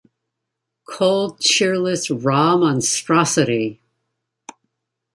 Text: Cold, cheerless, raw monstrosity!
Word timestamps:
Cold, 0.89 1.39
cheerless, 1.41 2.09
raw 2.09 2.57
monstrosity! 2.57 3.79